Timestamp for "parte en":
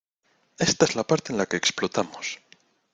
1.03-1.37